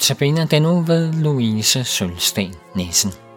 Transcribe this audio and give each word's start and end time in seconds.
Notabene 0.00 0.46
den 0.46 0.62
nu 0.62 0.80
ved 0.80 1.12
Louise 1.12 1.84
Sølsten 1.84 2.54
Nissen. 2.74 3.29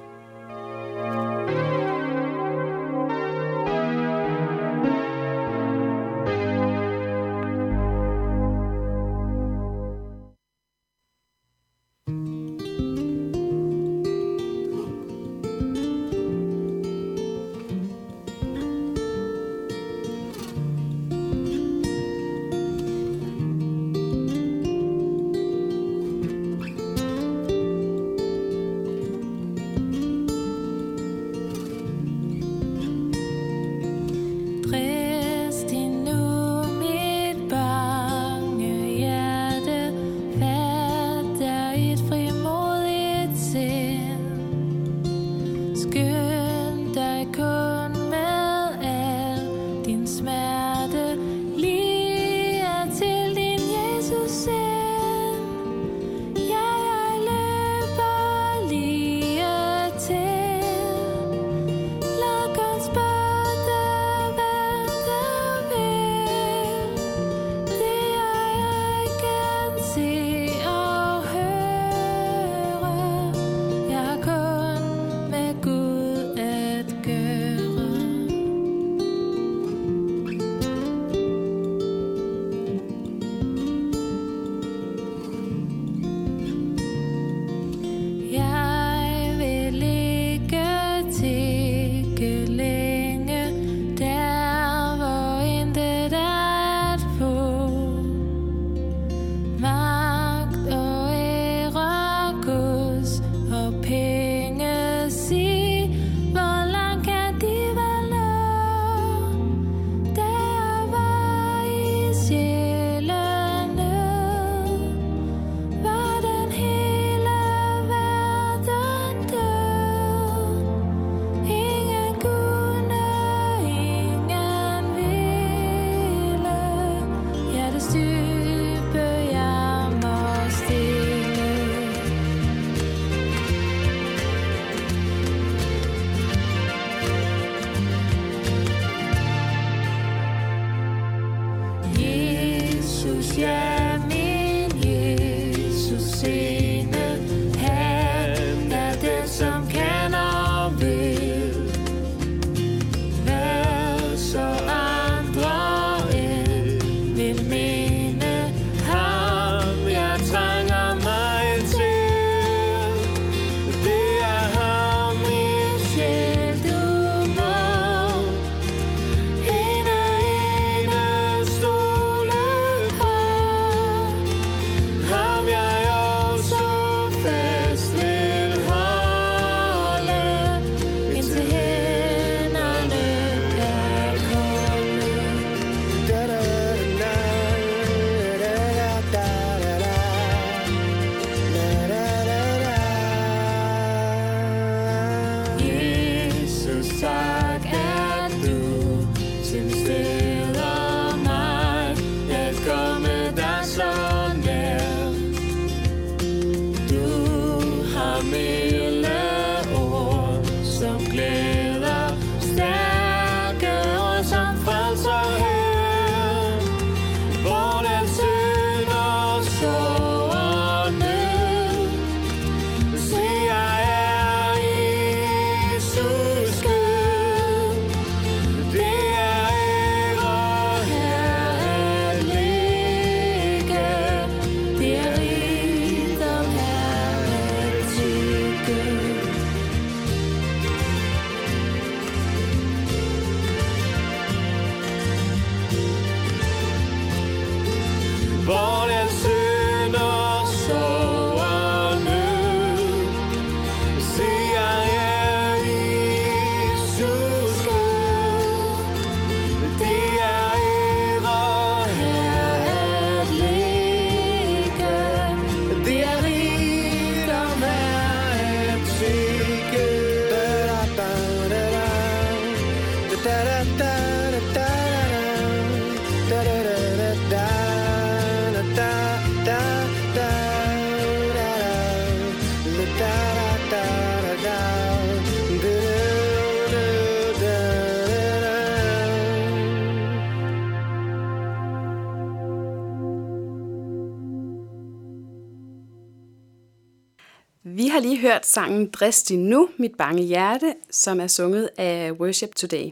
Har 297.93 297.99
lige 297.99 298.19
hørt 298.19 298.45
sangen 298.45 298.89
Dristig 298.89 299.37
Nu, 299.37 299.69
mit 299.77 299.95
bange 299.97 300.23
hjerte, 300.23 300.73
som 300.89 301.19
er 301.19 301.27
sunget 301.27 301.69
af 301.77 302.11
Worship 302.11 302.55
Today. 302.55 302.91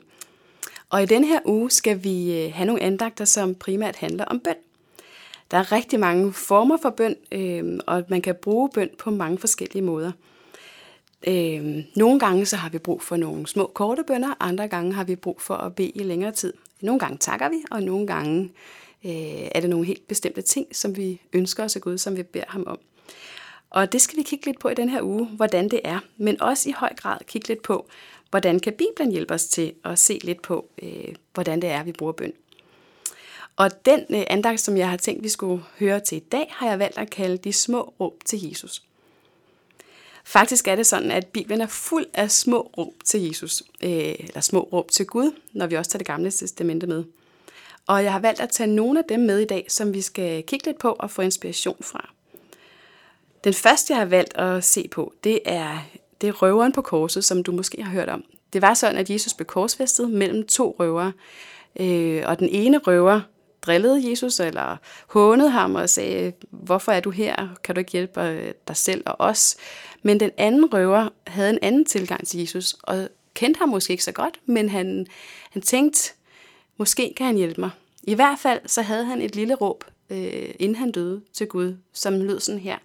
Og 0.90 1.04
i 1.04 1.06
denne 1.06 1.28
her 1.28 1.40
uge 1.46 1.72
skal 1.72 2.04
vi 2.04 2.40
øh, 2.40 2.54
have 2.54 2.66
nogle 2.66 2.82
andagter, 2.82 3.26
som 3.26 3.56
primært 3.56 3.96
handler 3.96 4.26
om 4.26 4.40
bøn. 4.40 4.56
Der 5.52 5.58
er 5.58 5.72
rigtig 5.72 6.00
mange 6.00 6.34
former 6.34 6.78
for 6.82 6.90
bøn, 6.90 7.16
øh, 7.32 7.80
og 7.88 8.04
man 8.10 8.22
kan 8.22 8.36
bruge 8.42 8.70
bøn 8.74 8.90
på 8.98 9.12
mange 9.12 9.38
forskellige 9.38 9.82
måder. 9.82 10.12
Øh, 11.28 11.84
nogle 11.96 12.20
gange 12.20 12.46
så 12.46 12.56
har 12.56 12.70
vi 12.70 12.78
brug 12.78 13.02
for 13.02 13.16
nogle 13.16 13.48
små 13.48 13.72
korte 13.74 14.04
bønder, 14.08 14.34
andre 14.40 14.68
gange 14.68 14.94
har 14.94 15.04
vi 15.04 15.16
brug 15.16 15.42
for 15.42 15.56
at 15.56 15.76
bede 15.76 15.90
i 15.90 16.04
længere 16.04 16.32
tid. 16.32 16.54
Nogle 16.82 17.00
gange 17.00 17.18
takker 17.18 17.50
vi, 17.50 17.58
og 17.72 17.84
nogle 17.84 18.08
gange 18.08 18.52
øh, 19.06 19.12
er 19.52 19.60
det 19.60 19.70
nogle 19.70 19.86
helt 19.86 20.08
bestemte 20.08 20.42
ting, 20.42 20.68
som 20.76 20.98
vi 20.98 21.22
ønsker 21.34 21.64
os 21.64 21.76
af 21.76 21.82
Gud, 21.82 21.98
som 21.98 22.18
vi 22.18 22.24
beder 22.24 22.46
ham 22.48 22.64
om. 22.68 22.80
Og 23.72 23.92
det 23.92 24.02
skal 24.02 24.18
vi 24.18 24.24
kigge 24.24 24.46
lidt 24.46 24.60
på 24.60 24.70
i 24.70 24.74
den 24.74 24.90
her 24.90 25.02
uge, 25.02 25.26
hvordan 25.26 25.70
det 25.70 25.82
er, 25.84 26.00
men 26.18 26.42
også 26.42 26.70
i 26.70 26.72
høj 26.72 26.94
grad 26.96 27.18
kigge 27.28 27.48
lidt 27.48 27.62
på, 27.62 27.88
hvordan 28.30 28.60
kan 28.60 28.74
Bibelen 28.74 29.12
hjælpe 29.12 29.34
os 29.34 29.46
til 29.46 29.74
at 29.86 30.00
se 30.00 30.20
lidt 30.24 30.42
på, 30.42 30.70
øh, 30.82 31.16
hvordan 31.34 31.62
det 31.62 31.70
er, 31.70 31.84
vi 31.84 31.92
bruger 31.92 32.14
bøn. 32.14 32.34
Og 33.56 33.86
den 33.86 34.00
øh, 34.10 34.24
andagt, 34.28 34.60
som 34.60 34.78
jeg 34.78 34.90
har 34.90 34.98
tænkt, 34.98 35.24
vi 35.24 35.30
skulle 35.30 35.64
høre 35.80 36.00
til 36.00 36.16
i 36.16 36.26
dag, 36.32 36.48
har 36.50 36.70
jeg 36.70 36.80
valgt 36.80 36.98
at 36.98 37.10
kalde 37.10 37.38
de 37.38 37.54
små 37.54 37.94
råb 38.00 38.24
til 38.26 38.50
Jesus. 38.50 38.84
Faktisk 40.26 40.68
er 40.68 40.76
det 40.76 40.86
sådan, 40.86 41.12
at 41.12 41.28
Bibelen 41.28 41.62
er 41.62 41.68
fuld 41.68 42.06
af 42.14 42.32
små 42.32 42.72
råb 42.78 42.94
til 43.06 43.22
Jesus, 43.28 43.64
øh, 43.84 44.16
eller 44.20 44.42
små 44.42 44.60
råb 44.60 44.92
til 44.92 45.06
Gud, 45.06 45.32
når 45.54 45.68
vi 45.68 45.76
også 45.76 45.92
tager 45.92 45.98
det 45.98 46.08
gamle 46.08 46.32
testamente 46.32 46.88
med. 46.88 47.04
Og 47.88 48.04
jeg 48.04 48.12
har 48.12 48.20
valgt 48.20 48.42
at 48.42 48.50
tage 48.50 48.68
nogle 48.68 49.00
af 49.00 49.06
dem 49.10 49.20
med 49.20 49.40
i 49.40 49.46
dag, 49.46 49.66
som 49.70 49.94
vi 49.94 50.02
skal 50.02 50.44
kigge 50.44 50.66
lidt 50.66 50.80
på 50.80 50.92
og 51.00 51.12
få 51.12 51.22
inspiration 51.22 51.78
fra. 51.82 52.10
Den 53.44 53.54
første, 53.54 53.94
jeg 53.94 54.00
har 54.02 54.06
valgt 54.06 54.38
at 54.38 54.64
se 54.64 54.88
på, 54.88 55.14
det 55.24 55.40
er, 55.46 55.78
det 56.22 56.30
er 56.30 56.34
røveren 56.34 56.72
på 56.72 56.82
korset, 56.82 57.24
som 57.24 57.44
du 57.44 57.52
måske 57.52 57.84
har 57.84 57.92
hørt 57.92 58.10
om. 58.10 58.24
Det 58.54 58.62
var 58.62 58.74
sådan, 58.74 58.98
at 58.98 59.10
Jesus 59.10 59.34
blev 59.34 59.46
korsfæstet 59.46 60.10
mellem 60.10 60.48
to 60.48 60.76
røvere. 60.80 61.12
Øh, 61.80 62.24
og 62.26 62.40
den 62.40 62.50
ene 62.50 62.78
røver 62.78 63.22
drillede 63.62 64.10
Jesus 64.10 64.40
eller 64.40 64.78
hånede 65.08 65.50
ham 65.50 65.76
og 65.76 65.90
sagde, 65.90 66.34
hvorfor 66.50 66.92
er 66.92 67.00
du 67.00 67.10
her? 67.10 67.48
Kan 67.64 67.76
du 67.76 67.80
ikke 67.80 67.92
hjælpe 67.92 68.22
øh, 68.22 68.54
dig 68.68 68.78
selv 68.78 69.04
og 69.06 69.16
os? 69.20 69.58
Men 70.04 70.20
den 70.20 70.32
anden 70.38 70.74
røver 70.74 71.10
havde 71.28 71.50
en 71.50 71.60
anden 71.62 71.86
tilgang 71.86 72.28
til 72.28 72.40
Jesus 72.40 72.76
og 72.84 73.08
kendte 73.34 73.58
ham 73.58 73.70
måske 73.70 73.92
ikke 73.92 74.04
så 74.04 74.12
godt, 74.12 74.40
men 74.46 74.70
han, 74.70 75.08
han 75.52 75.62
tænkte, 75.62 76.14
måske 76.78 77.14
kan 77.18 77.26
han 77.26 77.36
hjælpe 77.36 77.62
mig. 77.62 77.70
I 78.04 78.14
hvert 78.14 78.40
fald 78.40 78.60
så 78.66 78.82
havde 78.82 79.06
han 79.06 79.22
et 79.22 79.36
lille 79.36 79.56
råb, 79.56 79.84
øh, 80.10 80.50
inden 80.60 80.76
han 80.76 80.92
døde 80.92 81.22
til 81.34 81.48
Gud, 81.48 81.78
som 81.94 82.22
lød 82.22 82.40
sådan 82.40 82.62
her. 82.62 82.78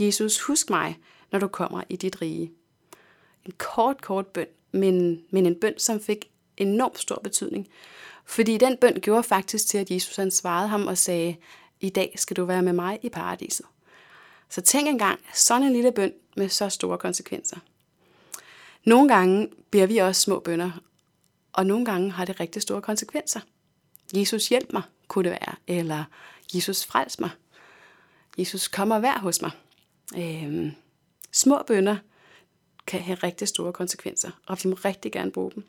Jesus, 0.00 0.40
husk 0.40 0.70
mig, 0.70 0.98
når 1.32 1.38
du 1.38 1.48
kommer 1.48 1.82
i 1.88 1.96
dit 1.96 2.22
rige. 2.22 2.52
En 3.44 3.52
kort, 3.58 4.02
kort 4.02 4.26
bøn, 4.26 4.46
men, 4.72 5.22
men 5.30 5.46
en 5.46 5.60
bøn, 5.60 5.78
som 5.78 6.00
fik 6.00 6.30
enormt 6.56 6.98
stor 6.98 7.20
betydning. 7.22 7.68
Fordi 8.24 8.58
den 8.58 8.76
bøn 8.76 9.00
gjorde 9.00 9.22
faktisk 9.22 9.66
til, 9.66 9.78
at 9.78 9.90
Jesus 9.90 10.16
han 10.16 10.30
svarede 10.30 10.68
ham 10.68 10.86
og 10.86 10.98
sagde, 10.98 11.36
i 11.80 11.88
dag 11.88 12.14
skal 12.16 12.36
du 12.36 12.44
være 12.44 12.62
med 12.62 12.72
mig 12.72 12.98
i 13.02 13.08
paradiset. 13.08 13.66
Så 14.50 14.60
tænk 14.60 14.88
engang, 14.88 15.20
sådan 15.34 15.62
en 15.62 15.72
lille 15.72 15.92
bøn 15.92 16.12
med 16.36 16.48
så 16.48 16.68
store 16.68 16.98
konsekvenser. 16.98 17.56
Nogle 18.84 19.08
gange 19.08 19.48
beder 19.70 19.86
vi 19.86 19.96
også 19.96 20.20
små 20.20 20.38
bønder, 20.38 20.70
og 21.52 21.66
nogle 21.66 21.84
gange 21.84 22.10
har 22.10 22.24
det 22.24 22.40
rigtig 22.40 22.62
store 22.62 22.82
konsekvenser. 22.82 23.40
Jesus 24.14 24.48
hjælp 24.48 24.72
mig, 24.72 24.82
kunne 25.08 25.24
det 25.24 25.30
være, 25.30 25.54
eller 25.66 26.04
Jesus 26.54 26.86
frels 26.86 27.20
mig. 27.20 27.30
Jesus 28.38 28.68
kommer 28.68 28.98
vær 28.98 29.18
hos 29.18 29.42
mig 29.42 29.50
øh, 30.16 30.72
små 31.32 31.62
bønder 31.66 31.96
kan 32.86 33.00
have 33.00 33.18
rigtig 33.22 33.48
store 33.48 33.72
konsekvenser, 33.72 34.30
og 34.46 34.58
vi 34.62 34.68
må 34.68 34.74
rigtig 34.84 35.12
gerne 35.12 35.30
bruge 35.30 35.50
dem. 35.54 35.64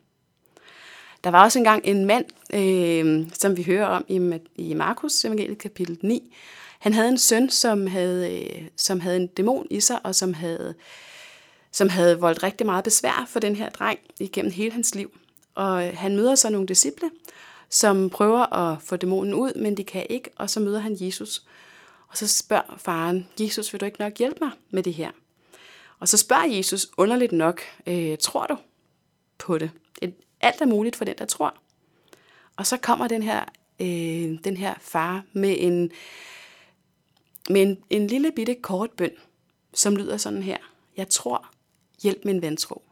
Der 1.24 1.30
var 1.30 1.44
også 1.44 1.58
engang 1.58 1.84
en 1.84 2.04
mand, 2.04 2.24
øh, 2.54 3.30
som 3.32 3.56
vi 3.56 3.62
hører 3.62 3.86
om 3.86 4.04
i, 4.08 4.38
i 4.56 4.74
Markus 4.74 5.24
evangeliet 5.24 5.58
kapitel 5.58 5.98
9. 6.02 6.34
Han 6.78 6.94
havde 6.94 7.08
en 7.08 7.18
søn, 7.18 7.50
som 7.50 7.86
havde, 7.86 8.42
øh, 8.42 8.62
som 8.76 9.00
havde 9.00 9.16
en 9.16 9.26
dæmon 9.26 9.66
i 9.70 9.80
sig, 9.80 10.06
og 10.06 10.14
som 10.14 10.34
havde, 10.34 10.74
som 11.72 11.88
havde 11.88 12.20
voldt 12.20 12.42
rigtig 12.42 12.66
meget 12.66 12.84
besvær 12.84 13.26
for 13.28 13.40
den 13.40 13.56
her 13.56 13.70
dreng 13.70 13.98
igennem 14.20 14.52
hele 14.52 14.72
hans 14.72 14.94
liv. 14.94 15.18
Og 15.54 15.86
øh, 15.86 15.96
han 15.96 16.16
møder 16.16 16.34
så 16.34 16.50
nogle 16.50 16.66
disciple, 16.66 17.10
som 17.70 18.10
prøver 18.10 18.54
at 18.54 18.82
få 18.82 18.96
dæmonen 18.96 19.34
ud, 19.34 19.52
men 19.54 19.76
de 19.76 19.84
kan 19.84 20.06
ikke, 20.10 20.30
og 20.36 20.50
så 20.50 20.60
møder 20.60 20.78
han 20.78 20.96
Jesus. 21.00 21.44
Og 22.08 22.16
så 22.16 22.28
spørger 22.28 22.76
faren, 22.76 23.28
Jesus, 23.40 23.72
vil 23.72 23.80
du 23.80 23.84
ikke 23.84 24.00
nok 24.00 24.18
hjælpe 24.18 24.38
mig 24.40 24.50
med 24.70 24.82
det 24.82 24.94
her? 24.94 25.10
Og 25.98 26.08
så 26.08 26.16
spørger 26.16 26.44
Jesus 26.44 26.86
underligt 26.96 27.32
nok, 27.32 27.60
øh, 27.86 28.18
tror 28.18 28.46
du 28.46 28.56
på 29.38 29.58
det? 29.58 29.70
Et, 30.02 30.14
alt 30.40 30.60
er 30.60 30.66
muligt 30.66 30.96
for 30.96 31.04
den, 31.04 31.14
der 31.18 31.24
tror. 31.24 31.54
Og 32.56 32.66
så 32.66 32.76
kommer 32.76 33.08
den 33.08 33.22
her, 33.22 33.44
øh, 33.80 34.38
den 34.44 34.56
her 34.56 34.74
far 34.80 35.24
med 35.32 35.56
en, 35.58 35.90
med 37.50 37.62
en, 37.62 37.82
en 37.90 38.06
lille 38.06 38.32
bitte 38.32 38.54
kort 38.54 38.90
bøn, 38.90 39.12
som 39.74 39.96
lyder 39.96 40.16
sådan 40.16 40.42
her. 40.42 40.58
Jeg 40.96 41.08
tror, 41.08 41.50
hjælp 42.02 42.24
min 42.24 42.42
vantro. 42.42 42.82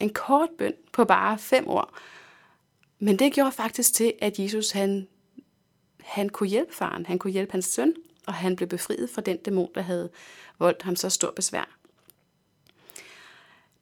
En 0.00 0.12
kort 0.12 0.48
bøn 0.58 0.74
på 0.92 1.04
bare 1.04 1.38
fem 1.38 1.68
år. 1.68 1.98
Men 2.98 3.18
det 3.18 3.32
gjorde 3.32 3.52
faktisk 3.52 3.94
til, 3.94 4.14
at 4.20 4.38
Jesus 4.38 4.70
han, 4.70 5.08
han 6.00 6.28
kunne 6.28 6.48
hjælpe 6.48 6.74
faren. 6.74 7.06
Han 7.06 7.18
kunne 7.18 7.32
hjælpe 7.32 7.52
hans 7.52 7.64
søn, 7.64 7.94
og 8.30 8.34
han 8.34 8.56
blev 8.56 8.68
befriet 8.68 9.10
fra 9.10 9.22
den 9.22 9.36
dæmon, 9.36 9.70
der 9.74 9.80
havde 9.80 10.10
voldt 10.58 10.82
ham 10.82 10.96
så 10.96 11.08
stor 11.08 11.30
besvær. 11.30 11.76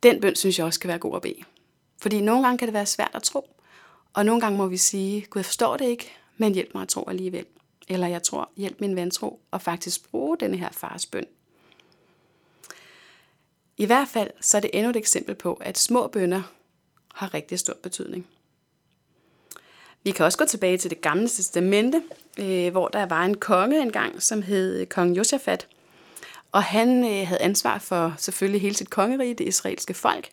Den 0.03 0.21
bøn 0.21 0.37
synes 0.37 0.59
jeg 0.59 0.67
også 0.67 0.77
skal 0.77 0.89
være 0.89 0.99
god 0.99 1.17
at 1.17 1.23
bede. 1.23 1.43
Fordi 2.01 2.21
nogle 2.21 2.43
gange 2.43 2.59
kan 2.59 2.69
det 2.69 2.75
være 2.75 2.87
svært 2.87 3.11
at 3.15 3.23
tro, 3.23 3.57
og 4.13 4.27
nogle 4.27 4.41
gange 4.41 4.59
må 4.59 4.67
vi 4.67 4.77
sige, 4.77 5.27
Gud, 5.31 5.41
jeg 5.41 5.45
forstår 5.45 5.77
det 5.77 5.85
ikke, 5.85 6.13
men 6.37 6.55
hjælp 6.55 6.75
mig 6.75 6.83
at 6.83 6.89
tro 6.89 7.09
alligevel. 7.09 7.47
Eller 7.89 8.07
jeg 8.07 8.23
tror, 8.23 8.51
hjælp 8.57 8.81
min 8.81 8.97
vantro, 8.97 9.41
og 9.51 9.63
faktisk 9.63 10.11
bruge 10.11 10.37
denne 10.41 10.57
her 10.57 10.71
fars 10.73 11.07
bøn. 11.07 11.27
I 13.77 13.85
hvert 13.85 14.09
fald 14.09 14.31
så 14.41 14.57
er 14.57 14.61
det 14.61 14.71
endnu 14.73 14.91
et 14.91 14.97
eksempel 14.97 15.35
på, 15.35 15.55
at 15.55 15.79
små 15.79 16.07
bønder 16.07 16.43
har 17.15 17.35
rigtig 17.35 17.59
stor 17.59 17.75
betydning. 17.83 18.27
Vi 20.09 20.13
kan 20.13 20.25
også 20.25 20.39
gå 20.39 20.45
tilbage 20.45 20.79
til 20.79 20.91
det 20.91 21.01
gamle 21.01 21.29
testamente, 21.29 22.03
øh, 22.39 22.71
hvor 22.71 22.89
der 22.89 23.07
var 23.07 23.25
en 23.25 23.35
konge 23.35 23.83
engang, 23.83 24.23
som 24.23 24.43
hed 24.43 24.81
øh, 24.81 24.87
kong 24.87 25.17
Josafat. 25.17 25.67
Og 26.53 26.63
han 26.63 27.05
øh, 27.05 27.29
havde 27.29 27.41
ansvar 27.41 27.79
for 27.79 28.15
selvfølgelig 28.19 28.61
hele 28.61 28.75
sit 28.75 28.91
kongerige, 28.91 29.35
det 29.35 29.49
israelske 29.49 29.95
folk. 29.95 30.29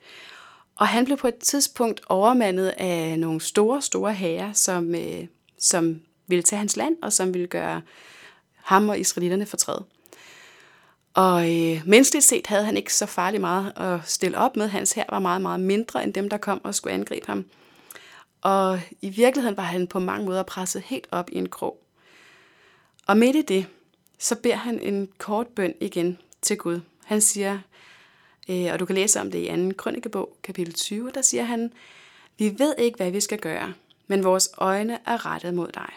Og 0.75 0.87
han 0.87 1.05
blev 1.05 1.17
på 1.17 1.27
et 1.27 1.37
tidspunkt 1.37 2.01
overmandet 2.09 2.73
af 2.77 3.19
nogle 3.19 3.41
store, 3.41 3.81
store 3.81 4.13
herrer, 4.13 4.53
som, 4.53 4.95
øh, 4.95 5.27
som 5.59 6.01
ville 6.27 6.43
tage 6.43 6.57
hans 6.59 6.77
land, 6.77 6.95
og 7.01 7.13
som 7.13 7.33
ville 7.33 7.47
gøre 7.47 7.81
ham 8.55 8.89
og 8.89 8.99
israelitterne 8.99 9.45
fortræd. 9.45 9.77
Og 11.13 11.41
øh, 11.41 11.81
menneskeligt 11.85 12.25
set 12.25 12.47
havde 12.47 12.65
han 12.65 12.77
ikke 12.77 12.93
så 12.93 13.05
farligt 13.05 13.41
meget 13.41 13.73
at 13.75 13.99
stille 14.05 14.37
op 14.37 14.55
med. 14.55 14.67
Hans 14.67 14.91
her 14.91 15.05
var 15.09 15.19
meget, 15.19 15.41
meget 15.41 15.59
mindre 15.59 16.03
end 16.03 16.13
dem, 16.13 16.29
der 16.29 16.37
kom 16.37 16.61
og 16.63 16.75
skulle 16.75 16.93
angribe 16.93 17.27
ham. 17.27 17.45
Og 18.45 18.79
i 19.01 19.09
virkeligheden 19.09 19.57
var 19.57 19.63
han 19.63 19.87
på 19.87 19.99
mange 19.99 20.25
måder 20.25 20.43
presset 20.43 20.81
helt 20.81 21.07
op 21.11 21.29
i 21.29 21.35
en 21.35 21.49
krog. 21.49 21.83
Og 23.07 23.17
midt 23.17 23.35
i 23.35 23.41
det, 23.41 23.67
så 24.19 24.35
beder 24.35 24.55
han 24.55 24.79
en 24.79 25.09
kort 25.17 25.47
bøn 25.47 25.73
igen 25.81 26.17
til 26.41 26.57
Gud. 26.57 26.79
Han 27.05 27.21
siger, 27.21 27.59
øh, 28.49 28.73
og 28.73 28.79
du 28.79 28.85
kan 28.85 28.95
læse 28.95 29.21
om 29.21 29.31
det 29.31 29.39
i 29.39 29.69
2. 29.71 29.75
krønikebog, 29.77 30.37
kapitel 30.43 30.73
20, 30.73 31.11
der 31.11 31.21
siger 31.21 31.43
han, 31.43 31.73
vi 32.37 32.55
ved 32.57 32.75
ikke, 32.77 32.97
hvad 32.97 33.11
vi 33.11 33.19
skal 33.19 33.39
gøre, 33.39 33.73
men 34.07 34.23
vores 34.23 34.49
øjne 34.57 34.99
er 35.05 35.25
rettet 35.25 35.53
mod 35.53 35.67
dig. 35.67 35.89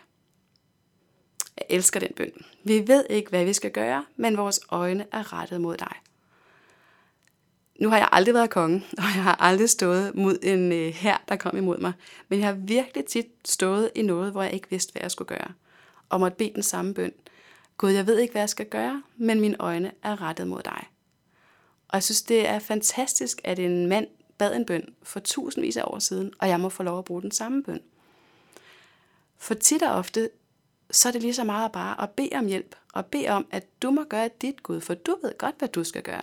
Jeg 1.56 1.66
elsker 1.68 2.00
den 2.00 2.12
bøn. 2.16 2.32
Vi 2.64 2.88
ved 2.88 3.04
ikke, 3.10 3.30
hvad 3.30 3.44
vi 3.44 3.52
skal 3.52 3.70
gøre, 3.70 4.04
men 4.16 4.36
vores 4.36 4.60
øjne 4.68 5.06
er 5.12 5.32
rettet 5.32 5.60
mod 5.60 5.76
dig. 5.76 5.94
Nu 7.78 7.88
har 7.88 7.96
jeg 7.96 8.08
aldrig 8.12 8.34
været 8.34 8.50
konge, 8.50 8.84
og 8.98 9.04
jeg 9.04 9.22
har 9.22 9.36
aldrig 9.40 9.70
stået 9.70 10.14
mod 10.14 10.38
en 10.42 10.72
øh, 10.72 10.88
her, 10.88 11.16
der 11.28 11.36
kom 11.36 11.56
imod 11.56 11.78
mig. 11.78 11.92
Men 12.28 12.38
jeg 12.38 12.48
har 12.48 12.54
virkelig 12.54 13.04
tit 13.04 13.26
stået 13.44 13.90
i 13.94 14.02
noget, 14.02 14.32
hvor 14.32 14.42
jeg 14.42 14.52
ikke 14.52 14.70
vidste, 14.70 14.92
hvad 14.92 15.02
jeg 15.02 15.10
skulle 15.10 15.28
gøre. 15.28 15.52
Og 16.08 16.20
måtte 16.20 16.36
bede 16.36 16.54
den 16.54 16.62
samme 16.62 16.94
bøn. 16.94 17.12
Gud, 17.78 17.90
jeg 17.90 18.06
ved 18.06 18.18
ikke, 18.18 18.32
hvad 18.32 18.42
jeg 18.42 18.48
skal 18.48 18.66
gøre, 18.66 19.02
men 19.16 19.40
mine 19.40 19.56
øjne 19.58 19.92
er 20.02 20.22
rettet 20.22 20.46
mod 20.46 20.62
dig. 20.62 20.86
Og 21.88 21.94
jeg 21.94 22.02
synes, 22.02 22.22
det 22.22 22.48
er 22.48 22.58
fantastisk, 22.58 23.40
at 23.44 23.58
en 23.58 23.86
mand 23.86 24.06
bad 24.38 24.56
en 24.56 24.66
bøn 24.66 24.94
for 25.02 25.20
tusindvis 25.20 25.76
af 25.76 25.84
år 25.84 25.98
siden, 25.98 26.32
og 26.38 26.48
jeg 26.48 26.60
må 26.60 26.68
få 26.68 26.82
lov 26.82 26.98
at 26.98 27.04
bruge 27.04 27.22
den 27.22 27.30
samme 27.30 27.62
bøn. 27.62 27.80
For 29.38 29.54
tit 29.54 29.82
og 29.82 29.94
ofte, 29.94 30.30
så 30.90 31.08
er 31.08 31.12
det 31.12 31.22
lige 31.22 31.34
så 31.34 31.44
meget 31.44 31.72
bare 31.72 32.02
at 32.02 32.10
bede 32.10 32.30
om 32.34 32.46
hjælp, 32.46 32.76
og 32.92 33.06
bede 33.06 33.28
om, 33.28 33.46
at 33.50 33.82
du 33.82 33.90
må 33.90 34.04
gøre 34.04 34.30
dit 34.42 34.62
Gud, 34.62 34.80
for 34.80 34.94
du 34.94 35.16
ved 35.22 35.38
godt, 35.38 35.54
hvad 35.58 35.68
du 35.68 35.84
skal 35.84 36.02
gøre. 36.02 36.22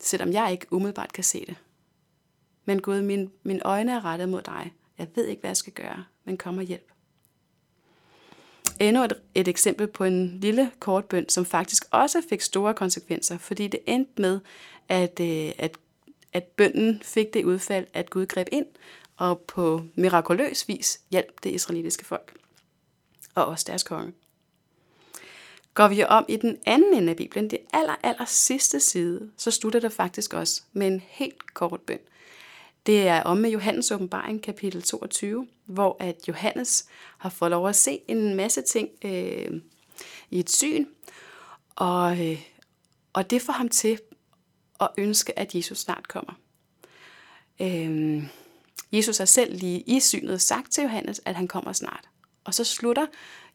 Selvom 0.00 0.32
jeg 0.32 0.52
ikke 0.52 0.66
umiddelbart 0.72 1.12
kan 1.12 1.24
se 1.24 1.44
det. 1.46 1.56
Men 2.64 2.82
Gud, 2.82 3.02
min, 3.02 3.30
mine 3.42 3.60
øjne 3.64 3.92
er 3.92 4.04
rettet 4.04 4.28
mod 4.28 4.42
dig. 4.42 4.72
Jeg 4.98 5.06
ved 5.14 5.26
ikke, 5.26 5.40
hvad 5.40 5.50
jeg 5.50 5.56
skal 5.56 5.72
gøre, 5.72 6.04
men 6.24 6.36
kom 6.36 6.58
og 6.58 6.64
hjælp. 6.64 6.92
endnu 8.80 9.04
et, 9.04 9.12
et 9.34 9.48
eksempel 9.48 9.86
på 9.86 10.04
en 10.04 10.38
lille 10.40 10.70
kort 10.78 11.04
bøn, 11.04 11.28
som 11.28 11.44
faktisk 11.44 11.84
også 11.90 12.22
fik 12.28 12.40
store 12.40 12.74
konsekvenser, 12.74 13.38
fordi 13.38 13.68
det 13.68 13.80
endte 13.86 14.22
med, 14.22 14.40
at, 14.88 15.20
øh, 15.20 15.52
at, 15.58 15.76
at 16.32 16.44
bønden 16.44 17.00
fik 17.02 17.34
det 17.34 17.44
udfald, 17.44 17.86
at 17.92 18.10
Gud 18.10 18.26
greb 18.26 18.48
ind 18.52 18.66
og 19.16 19.40
på 19.40 19.82
mirakuløs 19.94 20.68
vis 20.68 21.00
hjalp 21.10 21.42
det 21.42 21.50
israelitiske 21.50 22.04
folk 22.04 22.36
og 23.34 23.46
også 23.46 23.64
deres 23.68 23.82
konge. 23.82 24.12
Går 25.74 25.88
vi 25.88 26.04
om 26.04 26.24
i 26.28 26.36
den 26.36 26.58
anden 26.66 26.94
ende 26.94 27.10
af 27.10 27.16
Bibelen, 27.16 27.50
det 27.50 27.58
aller, 27.72 27.96
aller 28.02 28.24
sidste 28.24 28.80
side, 28.80 29.30
så 29.36 29.50
slutter 29.50 29.80
det 29.80 29.92
faktisk 29.92 30.34
også 30.34 30.62
med 30.72 30.86
en 30.86 31.02
helt 31.08 31.54
kort 31.54 31.80
bøn. 31.80 31.98
Det 32.86 33.08
er 33.08 33.22
om 33.22 33.36
med 33.36 33.50
Johannes 33.50 33.90
åbenbaring, 33.90 34.42
kapitel 34.42 34.82
22, 34.82 35.46
hvor 35.66 35.96
at 36.00 36.28
Johannes 36.28 36.86
har 37.18 37.28
fået 37.28 37.50
lov 37.50 37.68
at 37.68 37.76
se 37.76 38.00
en 38.08 38.34
masse 38.34 38.62
ting 38.62 38.88
øh, 39.04 39.60
i 40.30 40.40
et 40.40 40.50
syn, 40.50 40.86
og, 41.76 42.26
øh, 42.30 42.42
og 43.12 43.30
det 43.30 43.42
får 43.42 43.52
ham 43.52 43.68
til 43.68 43.98
at 44.80 44.88
ønske, 44.98 45.38
at 45.38 45.54
Jesus 45.54 45.78
snart 45.78 46.08
kommer. 46.08 46.32
Øh, 47.60 48.22
Jesus 48.92 49.18
har 49.18 49.24
selv 49.24 49.54
lige 49.54 49.80
i 49.80 50.00
synet 50.00 50.40
sagt 50.40 50.72
til 50.72 50.82
Johannes, 50.82 51.20
at 51.24 51.34
han 51.34 51.48
kommer 51.48 51.72
snart. 51.72 52.09
Og 52.50 52.54
så 52.54 52.64
slutter 52.64 53.06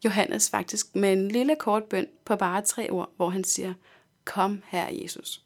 Johannes 0.06 0.50
faktisk 0.50 0.96
med 0.96 1.14
en 1.14 1.28
lille 1.28 1.56
kort 1.56 1.84
bøn 1.84 2.08
på 2.26 2.36
bare 2.36 2.62
tre 2.62 2.90
ord, 2.90 3.12
hvor 3.16 3.30
han 3.30 3.44
siger, 3.44 3.74
kom 4.26 4.64
her 4.68 4.90
Jesus. 4.92 5.44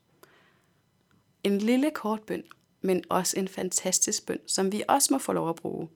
En 1.44 1.58
lille 1.58 1.91
kort 1.91 2.22
bøn, 2.22 2.44
men 2.82 3.03
også 3.10 3.39
en 3.39 3.48
fantastisk 3.48 4.25
bøn, 4.25 4.39
som 4.48 4.72
vi 4.72 4.84
også 4.88 5.13
må 5.13 5.18
få 5.18 5.34
lov 5.34 5.50
at 5.50 5.56
bruge. 5.56 5.89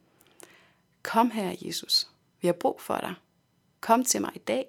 Kom 1.04 1.32
her 1.32 1.56
Jesus, 1.62 2.10
vi 2.42 2.48
har 2.48 2.54
brug 2.54 2.82
for 2.82 2.98
dig. 2.98 3.14
Kom 3.82 4.04
til 4.04 4.22
mig 4.22 4.32
i 4.36 4.40
dag. 4.40 4.66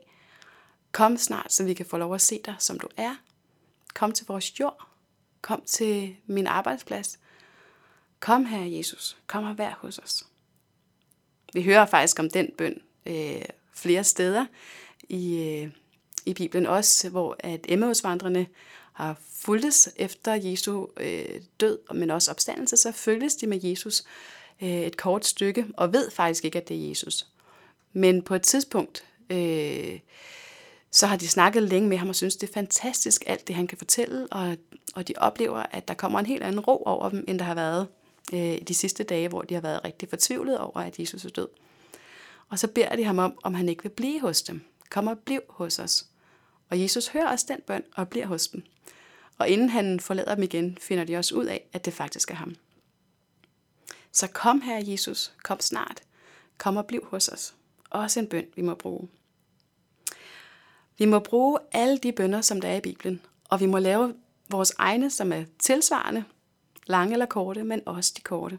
Kom 0.92 1.16
snart, 1.16 1.52
så 1.52 1.64
vi 1.64 1.74
kan 1.74 1.86
få 1.86 1.96
lov 1.96 2.14
at 2.14 2.20
se 2.20 2.40
dig, 2.44 2.54
som 2.58 2.78
du 2.78 2.88
er. 2.96 3.16
Kom 3.94 4.12
til 4.12 4.26
vores 4.26 4.60
jord. 4.60 4.88
Kom 5.42 5.62
til 5.66 6.16
min 6.26 6.46
arbejdsplads. 6.46 7.18
Kom 8.20 8.44
her 8.44 8.64
Jesus, 8.64 9.16
kom 9.26 9.44
og 9.44 9.58
vær 9.58 9.74
hos 9.80 9.98
os. 9.98 10.26
Vi 11.54 11.62
hører 11.62 11.86
faktisk 11.86 12.18
om 12.18 12.30
den 12.30 12.50
bøn 12.58 12.80
øh, 13.06 13.42
flere 13.74 14.04
steder 14.04 14.46
i, 15.08 15.36
øh, 15.38 15.70
i 16.26 16.34
Bibelen 16.34 16.66
også, 16.66 17.08
hvor 17.08 17.36
at 17.38 17.60
Emmausvandrene 17.68 18.46
har 18.92 19.16
fulgtes 19.32 19.88
efter 19.96 20.34
Jesu 20.34 20.86
øh, 20.96 21.40
død, 21.60 21.78
men 21.94 22.10
også 22.10 22.30
opstandelse, 22.30 22.76
så 22.76 22.92
følges 22.92 23.36
de 23.36 23.46
med 23.46 23.60
Jesus 23.62 24.04
øh, 24.62 24.68
et 24.68 24.96
kort 24.96 25.26
stykke, 25.26 25.66
og 25.76 25.92
ved 25.92 26.10
faktisk 26.10 26.44
ikke, 26.44 26.58
at 26.58 26.68
det 26.68 26.84
er 26.84 26.88
Jesus. 26.88 27.26
Men 27.92 28.22
på 28.22 28.34
et 28.34 28.42
tidspunkt, 28.42 29.04
øh, 29.30 29.98
så 30.90 31.06
har 31.06 31.16
de 31.16 31.28
snakket 31.28 31.62
længe 31.62 31.88
med 31.88 31.96
ham 31.96 32.08
og 32.08 32.14
synes, 32.14 32.36
det 32.36 32.48
er 32.48 32.54
fantastisk 32.54 33.24
alt 33.26 33.48
det, 33.48 33.56
han 33.56 33.66
kan 33.66 33.78
fortælle, 33.78 34.26
og, 34.30 34.56
og 34.94 35.08
de 35.08 35.14
oplever, 35.16 35.62
at 35.70 35.88
der 35.88 35.94
kommer 35.94 36.18
en 36.18 36.26
helt 36.26 36.42
anden 36.42 36.60
ro 36.60 36.82
over 36.86 37.08
dem, 37.08 37.24
end 37.28 37.38
der 37.38 37.44
har 37.44 37.54
været 37.54 37.88
øh, 38.32 38.58
de 38.68 38.74
sidste 38.74 39.04
dage, 39.04 39.28
hvor 39.28 39.42
de 39.42 39.54
har 39.54 39.60
været 39.60 39.84
rigtig 39.84 40.08
fortvivlet 40.08 40.58
over, 40.58 40.80
at 40.80 40.98
Jesus 40.98 41.24
er 41.24 41.30
død. 41.30 41.48
Og 42.48 42.58
så 42.58 42.68
beder 42.68 42.96
de 42.96 43.04
ham 43.04 43.18
om, 43.18 43.38
om 43.42 43.54
han 43.54 43.68
ikke 43.68 43.82
vil 43.82 43.90
blive 43.90 44.20
hos 44.20 44.42
dem. 44.42 44.64
Kom 44.90 45.06
og 45.06 45.18
bliv 45.18 45.40
hos 45.48 45.78
os. 45.78 46.06
Og 46.70 46.80
Jesus 46.80 47.08
hører 47.08 47.30
også 47.30 47.46
den 47.48 47.60
bøn 47.66 47.82
og 47.96 48.08
bliver 48.08 48.26
hos 48.26 48.48
dem. 48.48 48.62
Og 49.38 49.48
inden 49.48 49.68
han 49.68 50.00
forlader 50.00 50.34
dem 50.34 50.44
igen, 50.44 50.78
finder 50.80 51.04
de 51.04 51.16
også 51.16 51.34
ud 51.34 51.44
af, 51.44 51.66
at 51.72 51.84
det 51.84 51.92
faktisk 51.92 52.30
er 52.30 52.34
ham. 52.34 52.56
Så 54.12 54.26
kom 54.26 54.60
her, 54.60 54.82
Jesus. 54.84 55.32
Kom 55.42 55.60
snart. 55.60 56.02
Kom 56.58 56.76
og 56.76 56.86
bliv 56.86 57.06
hos 57.10 57.28
os. 57.28 57.54
Også 57.90 58.20
en 58.20 58.26
bøn, 58.26 58.46
vi 58.56 58.62
må 58.62 58.74
bruge. 58.74 59.08
Vi 60.98 61.04
må 61.04 61.18
bruge 61.18 61.58
alle 61.72 61.98
de 61.98 62.12
bønder, 62.12 62.40
som 62.40 62.60
der 62.60 62.68
er 62.68 62.76
i 62.76 62.80
Bibelen, 62.80 63.20
og 63.48 63.60
vi 63.60 63.66
må 63.66 63.78
lave 63.78 64.14
vores 64.50 64.72
egne, 64.78 65.10
som 65.10 65.32
er 65.32 65.44
tilsvarende, 65.58 66.24
lange 66.86 67.12
eller 67.12 67.26
korte, 67.26 67.64
men 67.64 67.82
også 67.86 68.12
de 68.16 68.22
korte. 68.22 68.58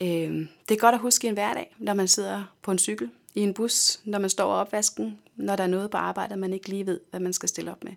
Øh, 0.00 0.48
det 0.68 0.74
er 0.74 0.80
godt 0.80 0.94
at 0.94 1.00
huske 1.00 1.26
i 1.26 1.28
en 1.28 1.34
hverdag, 1.34 1.74
når 1.78 1.94
man 1.94 2.08
sidder 2.08 2.44
på 2.62 2.70
en 2.70 2.78
cykel, 2.78 3.10
i 3.34 3.40
en 3.40 3.54
bus, 3.54 4.00
når 4.04 4.18
man 4.18 4.30
står 4.30 4.52
opvasken, 4.52 5.18
når 5.36 5.56
der 5.56 5.64
er 5.64 5.68
noget 5.68 5.90
på 5.90 5.96
arbejdet, 5.96 6.38
man 6.38 6.52
ikke 6.52 6.68
lige 6.68 6.86
ved, 6.86 7.00
hvad 7.10 7.20
man 7.20 7.32
skal 7.32 7.48
stille 7.48 7.70
op 7.70 7.84
med. 7.84 7.92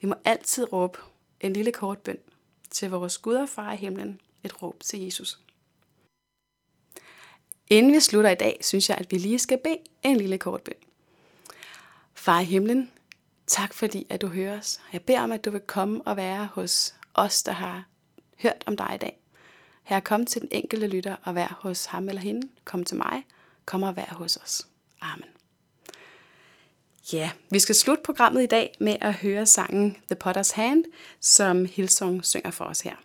Vi 0.00 0.06
må 0.06 0.14
altid 0.24 0.72
råbe 0.72 0.98
en 1.40 1.52
lille 1.52 1.72
kort 1.72 1.98
bøn 1.98 2.18
til 2.70 2.90
vores 2.90 3.18
Gud 3.18 3.34
og 3.34 3.48
far 3.48 3.72
i 3.72 3.76
himlen, 3.76 4.20
et 4.44 4.62
råb 4.62 4.80
til 4.80 5.00
Jesus. 5.00 5.38
Inden 7.70 7.92
vi 7.92 8.00
slutter 8.00 8.30
i 8.30 8.34
dag, 8.34 8.58
synes 8.60 8.88
jeg, 8.88 8.98
at 8.98 9.12
vi 9.12 9.18
lige 9.18 9.38
skal 9.38 9.58
bede 9.64 9.78
en 10.02 10.16
lille 10.16 10.38
kort 10.38 10.62
bøn. 10.62 10.74
Far 12.14 12.40
i 12.40 12.44
himlen, 12.44 12.90
tak 13.46 13.74
fordi, 13.74 14.06
at 14.08 14.20
du 14.20 14.26
hører 14.26 14.58
os. 14.58 14.80
Jeg 14.92 15.02
beder 15.02 15.20
om, 15.20 15.32
at 15.32 15.44
du 15.44 15.50
vil 15.50 15.60
komme 15.60 16.02
og 16.02 16.16
være 16.16 16.48
hos 16.52 16.94
os, 17.14 17.42
der 17.42 17.52
har 17.52 17.84
hørt 18.42 18.64
om 18.66 18.76
dig 18.76 18.92
i 18.94 18.98
dag. 18.98 19.20
Her 19.82 20.00
kom 20.00 20.26
til 20.26 20.40
den 20.40 20.48
enkelte 20.52 20.86
lytter 20.86 21.16
og 21.22 21.34
vær 21.34 21.58
hos 21.62 21.84
ham 21.84 22.08
eller 22.08 22.22
hende. 22.22 22.48
Kom 22.64 22.84
til 22.84 22.96
mig. 22.96 23.26
Kom 23.64 23.82
og 23.82 23.96
vær 23.96 24.14
hos 24.14 24.36
os. 24.36 24.66
Amen. 25.00 25.28
Ja, 27.12 27.30
vi 27.50 27.58
skal 27.58 27.74
slutte 27.74 28.02
programmet 28.02 28.42
i 28.42 28.46
dag 28.46 28.74
med 28.80 28.96
at 29.00 29.14
høre 29.14 29.46
sangen 29.46 29.96
The 30.10 30.16
Potter's 30.24 30.54
Hand, 30.54 30.84
som 31.20 31.64
Hillsong 31.64 32.24
synger 32.24 32.50
for 32.50 32.64
os 32.64 32.80
her. 32.80 32.96